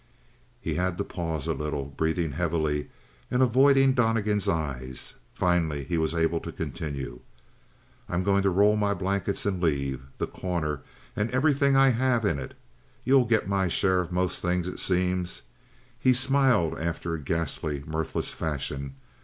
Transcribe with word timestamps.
He 0.59 0.73
had 0.73 0.97
to 0.97 1.03
pause 1.03 1.45
a 1.45 1.53
little, 1.53 1.85
breathing 1.85 2.31
heavily, 2.31 2.89
and 3.29 3.43
avoiding 3.43 3.93
Donnegan's 3.93 4.49
eyes. 4.49 5.13
Finally 5.35 5.83
he 5.83 5.95
was 5.99 6.15
able 6.15 6.39
to 6.39 6.51
continue. 6.51 7.19
"I'm 8.09 8.23
going 8.23 8.41
to 8.41 8.49
roll 8.49 8.75
my 8.75 8.95
blankets 8.95 9.45
and 9.45 9.61
leave 9.61 10.01
The 10.17 10.25
Corner 10.25 10.81
and 11.15 11.29
everything 11.29 11.75
I 11.75 11.89
have 11.89 12.25
in 12.25 12.39
it. 12.39 12.55
You'll 13.03 13.25
get 13.25 13.47
my 13.47 13.67
share 13.67 14.01
of 14.01 14.11
most 14.11 14.41
things, 14.41 14.67
it 14.67 14.79
seems." 14.79 15.43
He 15.99 16.13
smiled 16.13 16.79
after 16.79 17.13
a 17.13 17.19
ghastly, 17.21 17.83
mirthless 17.85 18.33
fashion. 18.33 18.95